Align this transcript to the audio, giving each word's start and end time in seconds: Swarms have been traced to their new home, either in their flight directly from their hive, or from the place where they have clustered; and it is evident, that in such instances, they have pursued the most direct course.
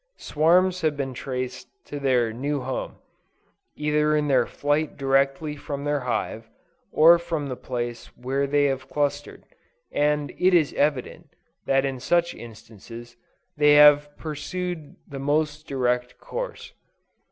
Swarms 0.17 0.81
have 0.81 0.97
been 0.97 1.13
traced 1.13 1.67
to 1.85 1.99
their 1.99 2.33
new 2.33 2.61
home, 2.61 2.95
either 3.75 4.15
in 4.15 4.27
their 4.27 4.47
flight 4.47 4.97
directly 4.97 5.55
from 5.55 5.83
their 5.83 5.99
hive, 5.99 6.49
or 6.91 7.19
from 7.19 7.45
the 7.45 7.55
place 7.55 8.07
where 8.17 8.47
they 8.47 8.63
have 8.65 8.89
clustered; 8.89 9.45
and 9.91 10.33
it 10.39 10.55
is 10.55 10.73
evident, 10.73 11.27
that 11.67 11.85
in 11.85 11.99
such 11.99 12.33
instances, 12.33 13.15
they 13.55 13.75
have 13.75 14.09
pursued 14.17 14.95
the 15.07 15.19
most 15.19 15.67
direct 15.67 16.17
course. 16.17 16.73